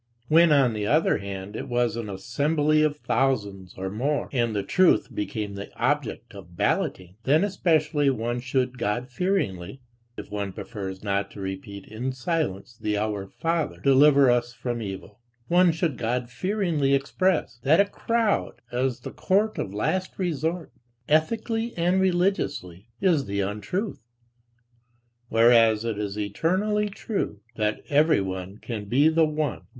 [0.29, 4.63] When on the other hand it was an assembly of thousands or more, and "the
[4.63, 9.79] truth" became the object of balloting, then especially one should godfearingly
[10.17, 15.19] if one prefers not to repeat in silence the Our Father: deliver us from evil
[15.49, 20.71] one should godfearingly express, that a crowd, as the court of last resort,
[21.07, 24.01] ethically and religiously, is the untruth,
[25.29, 29.61] whereas it is eternally true, that everyone can be the one.